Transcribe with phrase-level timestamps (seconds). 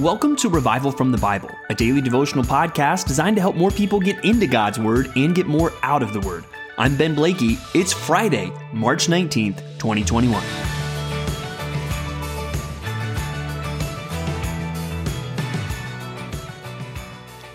[0.00, 4.00] Welcome to Revival from the Bible, a daily devotional podcast designed to help more people
[4.00, 6.46] get into God's Word and get more out of the Word.
[6.78, 7.58] I'm Ben Blakey.
[7.74, 10.42] It's Friday, March 19th, 2021.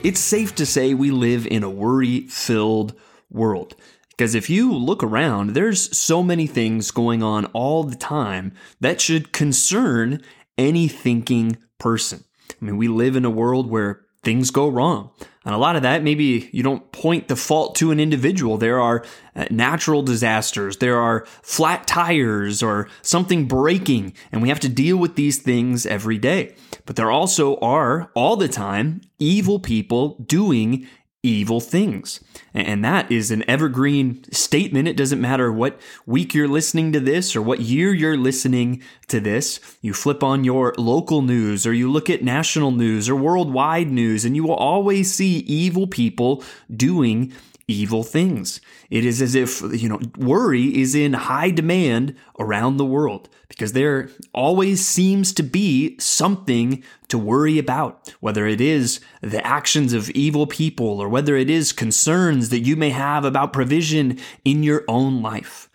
[0.04, 2.94] It's safe to say we live in a worry filled
[3.32, 3.76] world.
[4.12, 9.02] Because if you look around, there's so many things going on all the time that
[9.02, 10.22] should concern
[10.60, 12.24] any thinking person.
[12.62, 15.12] I mean, we live in a world where things go wrong.
[15.46, 18.58] And a lot of that, maybe you don't point the fault to an individual.
[18.58, 19.06] There are
[19.36, 24.98] uh, natural disasters, there are flat tires or something breaking, and we have to deal
[24.98, 26.56] with these things every day.
[26.88, 30.88] But there also are, all the time, evil people doing
[31.26, 32.20] evil things.
[32.54, 34.88] And that is an evergreen statement.
[34.88, 39.20] It doesn't matter what week you're listening to this or what year you're listening to
[39.20, 39.60] this.
[39.82, 44.24] You flip on your local news or you look at national news or worldwide news,
[44.24, 47.34] and you will always see evil people doing
[47.68, 48.62] evil things.
[48.90, 53.74] It is as if, you know, worry is in high demand around the world because
[53.74, 60.10] there always seems to be something to worry about, whether it is the actions of
[60.12, 64.84] evil people or whether it is concerns that you may have about provision in your
[64.88, 65.70] own life.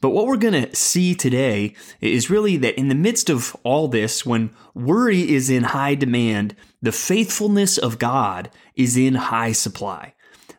[0.00, 3.88] But what we're going to see today is really that in the midst of all
[3.88, 10.14] this, when worry is in high demand, the faithfulness of God is in high supply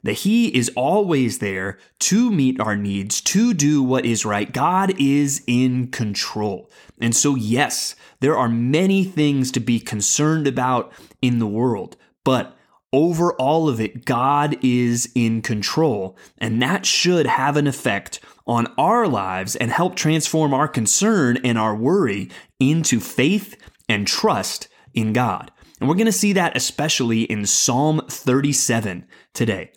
[0.08, 4.50] that He is always there to meet our needs, to do what is right.
[4.54, 6.72] God is in control.
[7.02, 12.56] And so, yes, there are many things to be concerned about in the world, but
[12.94, 16.18] over all of it, God is in control.
[16.38, 21.58] And that should have an effect on our lives and help transform our concern and
[21.58, 22.30] our worry
[22.62, 25.52] into faith and trust in God.
[25.82, 29.72] And we're going to see that especially in Psalm 37 today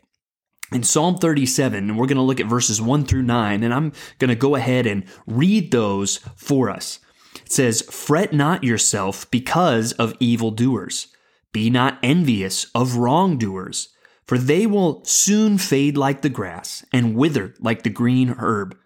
[0.73, 3.93] in Psalm 37, and we're going to look at verses 1 through 9, and I'm
[4.19, 7.01] going to go ahead and read those for us.
[7.35, 11.09] It says, Fret not yourself because of evildoers.
[11.53, 13.89] Be not envious of wrongdoers,
[14.25, 18.77] for they will soon fade like the grass and wither like the green herb.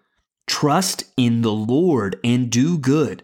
[0.47, 3.23] Trust in the Lord and do good.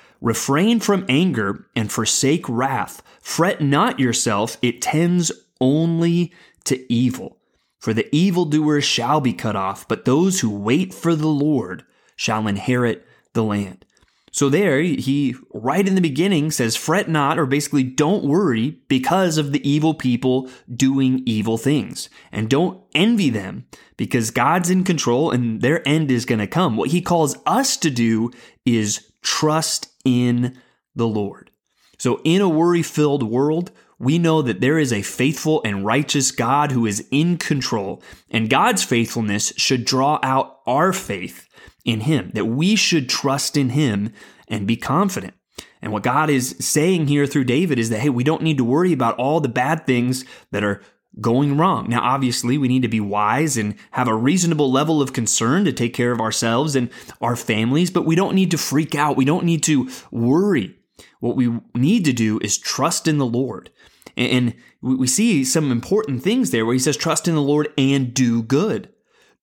[0.21, 3.01] Refrain from anger and forsake wrath.
[3.21, 6.31] Fret not yourself, it tends only
[6.65, 7.37] to evil.
[7.79, 11.83] For the evildoers shall be cut off, but those who wait for the Lord
[12.15, 13.85] shall inherit the land.
[14.33, 19.37] So there, he right in the beginning says, fret not, or basically don't worry because
[19.37, 22.07] of the evil people doing evil things.
[22.31, 23.65] And don't envy them
[23.97, 26.77] because God's in control and their end is going to come.
[26.77, 28.31] What he calls us to do
[28.65, 30.57] is trust in
[30.95, 31.51] the Lord.
[31.97, 36.31] So in a worry filled world, we know that there is a faithful and righteous
[36.31, 38.01] God who is in control,
[38.31, 41.47] and God's faithfulness should draw out our faith
[41.85, 44.11] in Him, that we should trust in Him
[44.47, 45.35] and be confident.
[45.83, 48.63] And what God is saying here through David is that, hey, we don't need to
[48.63, 50.81] worry about all the bad things that are
[51.19, 51.89] going wrong.
[51.89, 55.73] Now, obviously, we need to be wise and have a reasonable level of concern to
[55.73, 56.89] take care of ourselves and
[57.19, 59.17] our families, but we don't need to freak out.
[59.17, 60.75] We don't need to worry.
[61.19, 63.71] What we need to do is trust in the Lord.
[64.15, 68.13] And we see some important things there where he says, trust in the Lord and
[68.13, 68.89] do good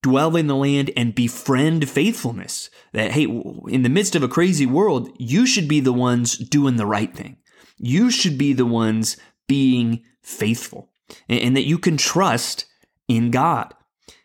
[0.01, 2.69] dwell in the land and befriend faithfulness.
[2.93, 6.77] That, hey, in the midst of a crazy world, you should be the ones doing
[6.77, 7.37] the right thing.
[7.77, 9.17] You should be the ones
[9.47, 10.89] being faithful
[11.27, 12.65] and, that you can trust
[13.07, 13.73] in God.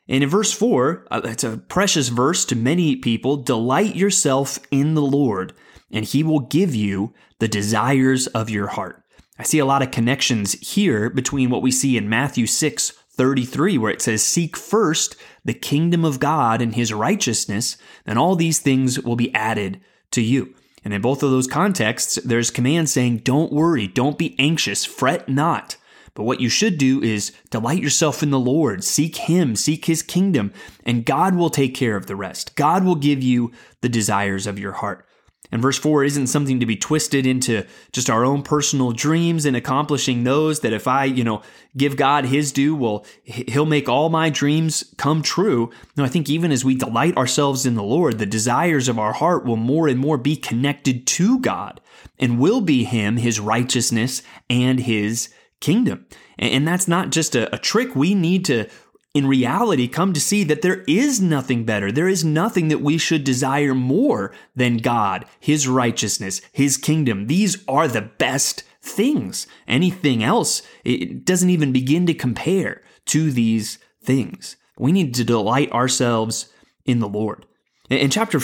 [0.08, 4.94] And in verse 4, uh, it's a precious verse to many people delight yourself in
[4.94, 5.54] the Lord,
[5.90, 9.02] and he will give you the desires of your heart.
[9.38, 13.78] I see a lot of connections here between what we see in Matthew 6 33,
[13.78, 18.58] where it says, Seek first the kingdom of God and his righteousness, and all these
[18.58, 20.54] things will be added to you.
[20.84, 25.28] And in both of those contexts, there's command saying, Don't worry, don't be anxious, fret
[25.28, 25.76] not.
[26.14, 30.02] But what you should do is delight yourself in the Lord, seek Him, seek His
[30.02, 30.52] kingdom,
[30.84, 32.54] and God will take care of the rest.
[32.56, 35.06] God will give you the desires of your heart.
[35.52, 39.56] And verse 4 isn't something to be twisted into just our own personal dreams and
[39.56, 41.42] accomplishing those that if I, you know,
[41.76, 45.70] give God his due, well, he'll make all my dreams come true.
[45.96, 49.12] No, I think even as we delight ourselves in the Lord, the desires of our
[49.12, 51.80] heart will more and more be connected to God
[52.18, 55.28] and will be him, his righteousness, and his
[55.64, 56.06] kingdom.
[56.38, 57.96] And that's not just a, a trick.
[57.96, 58.68] We need to
[59.14, 61.90] in reality come to see that there is nothing better.
[61.90, 67.28] There is nothing that we should desire more than God, His righteousness, His kingdom.
[67.28, 69.46] These are the best things.
[69.66, 74.56] Anything else, it doesn't even begin to compare to these things.
[74.78, 76.52] We need to delight ourselves
[76.84, 77.46] in the Lord.
[77.88, 78.40] In chapter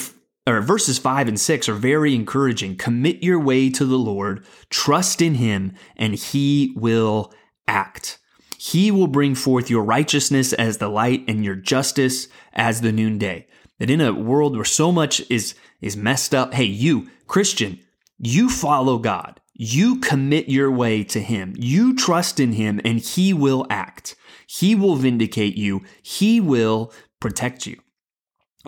[0.46, 2.76] or verses 5 and 6 are very encouraging.
[2.76, 7.32] Commit your way to the Lord, trust in him, and he will
[7.68, 8.18] act.
[8.58, 13.46] He will bring forth your righteousness as the light and your justice as the noonday.
[13.78, 17.80] That in a world where so much is, is messed up, hey, you, Christian,
[18.18, 19.40] you follow God.
[19.54, 21.54] You commit your way to Him.
[21.56, 24.16] You trust in Him and He will act.
[24.46, 25.82] He will vindicate you.
[26.02, 27.80] He will protect you.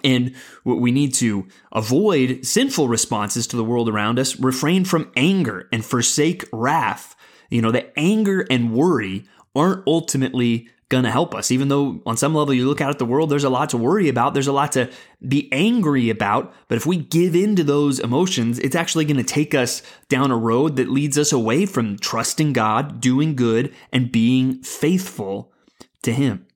[0.03, 5.13] And what we need to avoid sinful responses to the world around us, refrain from
[5.17, 7.15] anger and forsake wrath.
[7.51, 11.51] You know, that anger and worry aren't ultimately going to help us.
[11.51, 13.79] Even though on some level you look out at the world, there's a lot to
[13.79, 14.91] worry about, there's a lot to
[15.27, 16.55] be angry about.
[16.69, 20.31] But if we give in to those emotions, it's actually going to take us down
[20.31, 25.51] a road that leads us away from trusting God, doing good, and being faithful
[26.03, 26.47] to Him.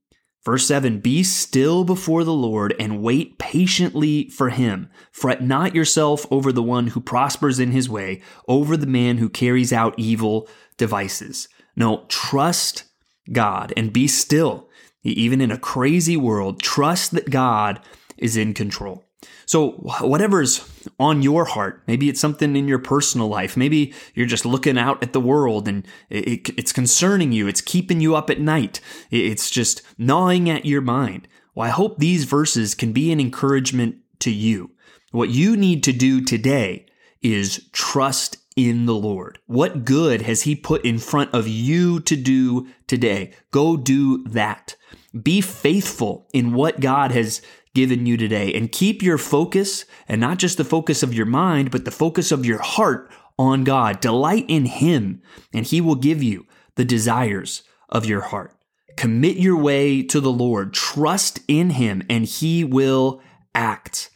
[0.46, 4.88] Verse 7 Be still before the Lord and wait patiently for him.
[5.10, 9.28] Fret not yourself over the one who prospers in his way, over the man who
[9.28, 11.48] carries out evil devices.
[11.74, 12.84] No, trust
[13.32, 14.70] God and be still.
[15.02, 17.80] Even in a crazy world, trust that God
[18.16, 19.05] is in control.
[19.46, 20.68] So, whatever's
[20.98, 25.02] on your heart, maybe it's something in your personal life, maybe you're just looking out
[25.02, 28.80] at the world and it, it's concerning you, it's keeping you up at night,
[29.10, 31.28] it's just gnawing at your mind.
[31.54, 34.72] Well, I hope these verses can be an encouragement to you.
[35.12, 36.86] What you need to do today
[37.22, 39.38] is trust in the Lord?
[39.46, 43.32] What good has He put in front of you to do today?
[43.50, 44.76] Go do that.
[45.22, 47.42] Be faithful in what God has
[47.76, 51.70] given you today and keep your focus and not just the focus of your mind,
[51.70, 54.00] but the focus of your heart on God.
[54.00, 55.20] Delight in Him
[55.52, 56.46] and He will give you
[56.76, 58.56] the desires of your heart.
[58.96, 60.72] Commit your way to the Lord.
[60.72, 63.20] Trust in Him and He will
[63.54, 64.08] act.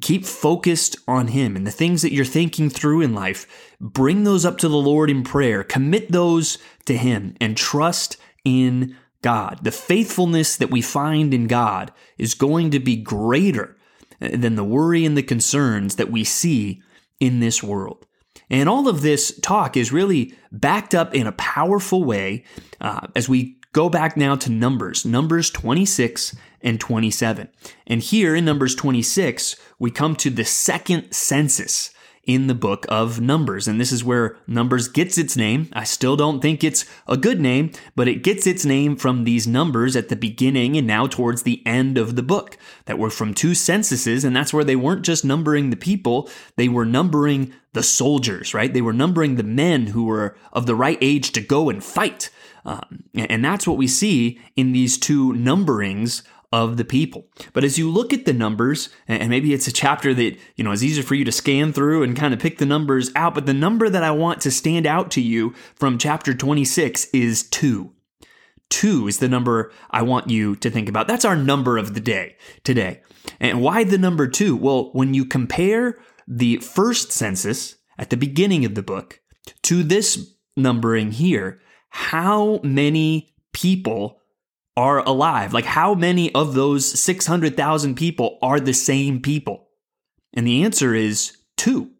[0.00, 3.72] Keep focused on Him and the things that you're thinking through in life.
[3.80, 5.62] Bring those up to the Lord in prayer.
[5.62, 9.60] Commit those to Him and trust in God.
[9.62, 13.74] The faithfulness that we find in God is going to be greater
[14.20, 16.82] than the worry and the concerns that we see
[17.20, 18.04] in this world.
[18.50, 22.44] And all of this talk is really backed up in a powerful way
[22.82, 27.48] uh, as we go back now to Numbers, Numbers 26 and 27.
[27.86, 31.94] And here in Numbers 26, we come to the second census
[32.26, 33.68] in the book of Numbers.
[33.68, 35.68] And this is where Numbers gets its name.
[35.72, 39.46] I still don't think it's a good name, but it gets its name from these
[39.46, 42.56] numbers at the beginning and now towards the end of the book
[42.86, 44.24] that were from two censuses.
[44.24, 48.72] And that's where they weren't just numbering the people, they were numbering the soldiers, right?
[48.72, 52.30] They were numbering the men who were of the right age to go and fight.
[52.64, 56.22] Um, and that's what we see in these two numberings
[56.54, 57.26] of the people.
[57.52, 60.70] But as you look at the numbers, and maybe it's a chapter that, you know,
[60.70, 63.46] is easier for you to scan through and kind of pick the numbers out, but
[63.46, 67.90] the number that I want to stand out to you from chapter 26 is 2.
[68.70, 71.08] 2 is the number I want you to think about.
[71.08, 73.02] That's our number of the day today.
[73.40, 74.54] And why the number 2?
[74.54, 79.20] Well, when you compare the first census at the beginning of the book
[79.64, 84.20] to this numbering here, how many people
[84.76, 85.52] are alive?
[85.52, 89.68] Like, how many of those 600,000 people are the same people?
[90.34, 91.90] And the answer is two.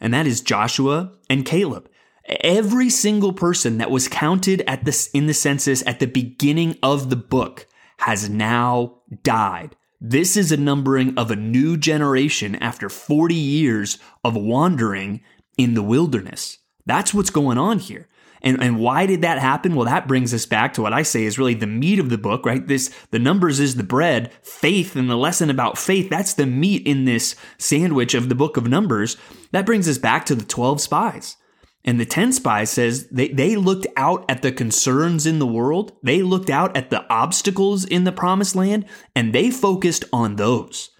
[0.00, 1.88] And that is Joshua and Caleb.
[2.26, 7.10] Every single person that was counted at this in the census at the beginning of
[7.10, 7.66] the book
[7.98, 9.76] has now died.
[10.00, 15.20] This is a numbering of a new generation after 40 years of wandering
[15.58, 16.58] in the wilderness.
[16.86, 18.08] That's what's going on here.
[18.42, 19.74] And, and why did that happen?
[19.74, 22.18] Well, that brings us back to what I say is really the meat of the
[22.18, 22.66] book, right?
[22.66, 26.08] This, the numbers is the bread, faith and the lesson about faith.
[26.08, 29.16] That's the meat in this sandwich of the book of Numbers.
[29.52, 31.36] That brings us back to the 12 spies.
[31.84, 35.92] And the 10 spies says they, they looked out at the concerns in the world.
[36.02, 40.90] They looked out at the obstacles in the promised land and they focused on those.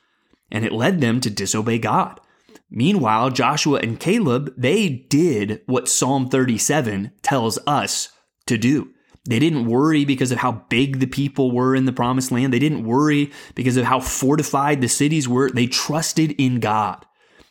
[0.51, 2.21] And it led them to disobey God.
[2.71, 8.11] Meanwhile, Joshua and Caleb, they did what Psalm 37 tells us
[8.47, 8.91] to do.
[9.29, 12.53] They didn't worry because of how big the people were in the promised land.
[12.53, 15.51] They didn't worry because of how fortified the cities were.
[15.51, 17.05] They trusted in God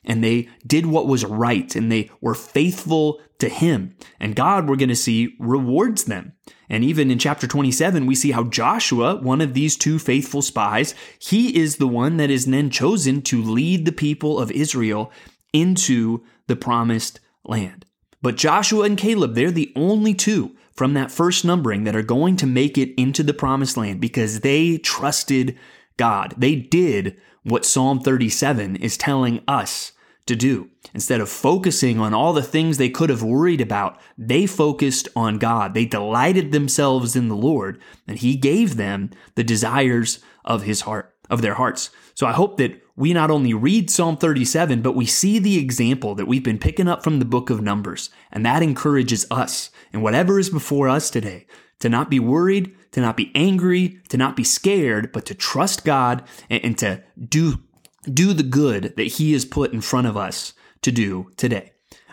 [0.04, 3.96] and they did what was right and they were faithful to Him.
[4.20, 6.34] And God, we're going to see, rewards them.
[6.70, 10.94] And even in chapter 27, we see how Joshua, one of these two faithful spies,
[11.18, 15.12] he is the one that is then chosen to lead the people of Israel
[15.52, 17.86] into the promised land.
[18.22, 22.36] But Joshua and Caleb, they're the only two from that first numbering that are going
[22.38, 25.58] to make it into the promised land because they trusted
[25.98, 26.34] God.
[26.38, 29.94] They did what Psalm 37 is telling us
[30.30, 30.70] to do.
[30.94, 35.38] Instead of focusing on all the things they could have worried about, they focused on
[35.38, 35.74] God.
[35.74, 41.14] They delighted themselves in the Lord, and He gave them the desires of His heart,
[41.30, 41.90] of their hearts.
[42.16, 46.16] So I hope that we not only read Psalm 37, but we see the example
[46.16, 48.10] that we've been picking up from the book of Numbers.
[48.32, 51.48] And that encourages us and whatever is before us today
[51.80, 55.86] to not be worried, to not be angry, to not be scared, but to trust
[55.86, 57.62] God and, and to do,
[58.04, 61.72] do the good that He has put in front of us to do today.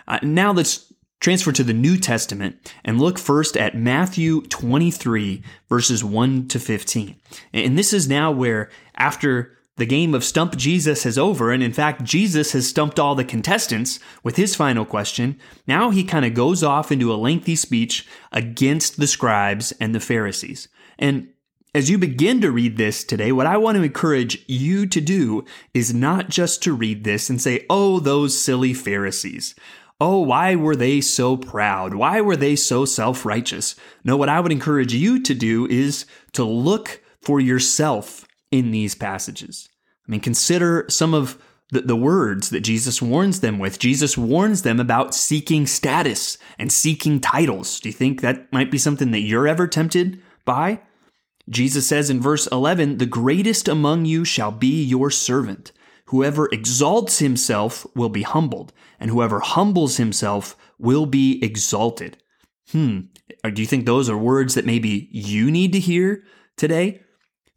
[0.08, 6.04] Uh, now let's transfer to the New Testament and look first at Matthew 23, verses
[6.04, 7.16] 1 to 15.
[7.52, 11.72] And this is now where, after the game of Stump Jesus is over, and in
[11.72, 15.38] fact, Jesus has stumped all the contestants with his final question.
[15.66, 20.00] Now he kind of goes off into a lengthy speech against the scribes and the
[20.00, 20.68] Pharisees.
[20.98, 21.28] And
[21.76, 25.44] as you begin to read this today, what I want to encourage you to do
[25.74, 29.54] is not just to read this and say, oh, those silly Pharisees.
[30.00, 31.92] Oh, why were they so proud?
[31.92, 33.76] Why were they so self righteous?
[34.04, 38.94] No, what I would encourage you to do is to look for yourself in these
[38.94, 39.68] passages.
[40.08, 41.36] I mean, consider some of
[41.72, 43.78] the, the words that Jesus warns them with.
[43.78, 47.80] Jesus warns them about seeking status and seeking titles.
[47.80, 50.80] Do you think that might be something that you're ever tempted by?
[51.48, 55.72] Jesus says in verse 11, The greatest among you shall be your servant.
[56.06, 62.16] Whoever exalts himself will be humbled, and whoever humbles himself will be exalted.
[62.70, 63.00] Hmm.
[63.42, 66.24] Do you think those are words that maybe you need to hear
[66.56, 67.02] today?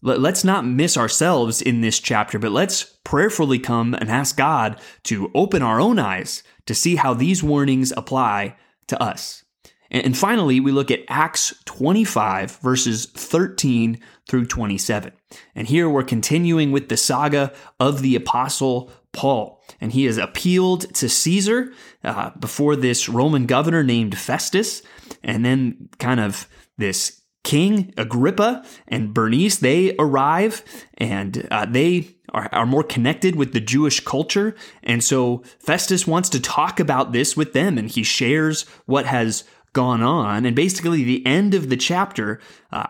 [0.02, 5.30] Let's not miss ourselves in this chapter, but let's prayerfully come and ask God to
[5.36, 8.56] open our own eyes to see how these warnings apply
[8.88, 9.44] to us.
[9.92, 15.12] And finally, we look at Acts 25, verses 13 through 27.
[15.56, 19.62] And here we're continuing with the saga of the Apostle Paul.
[19.82, 24.84] And he has appealed to Caesar uh, before this Roman governor named Festus,
[25.24, 30.64] and then kind of this King Agrippa and Bernice, they arrive
[30.98, 34.56] and uh, they are, are more connected with the Jewish culture.
[34.84, 39.46] And so Festus wants to talk about this with them and he shares what has
[39.74, 40.46] gone on.
[40.46, 42.40] And basically, the end of the chapter
[42.72, 42.88] uh,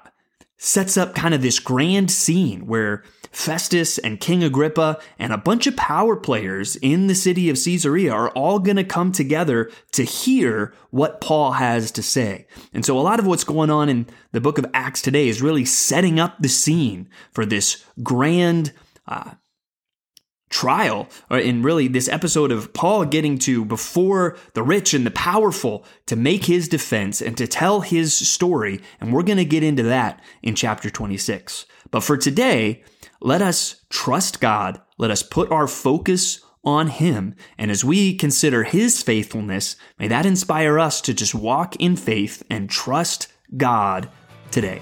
[0.58, 5.68] sets up kind of this grand scene where Festus and King Agrippa and a bunch
[5.68, 10.04] of power players in the city of Caesarea are all going to come together to
[10.04, 12.48] hear what Paul has to say.
[12.74, 15.42] And so a lot of what's going on in the book of Acts today is
[15.42, 18.74] really setting up the scene for this grand
[19.08, 19.36] uh,
[20.50, 25.12] trial, or in really this episode of Paul getting to before the rich and the
[25.12, 28.82] powerful to make his defense and to tell his story.
[29.00, 31.66] And we're going to get into that in chapter 26.
[31.92, 32.84] But for today,
[33.22, 34.82] let us trust God.
[34.98, 37.36] Let us put our focus on Him.
[37.58, 42.44] And as we consider His faithfulness, may that inspire us to just walk in faith
[42.50, 43.28] and trust
[43.58, 44.10] God
[44.52, 44.82] today.